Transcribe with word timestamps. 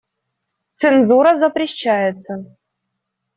Цензура 0.73 1.37
запрещается. 1.37 2.43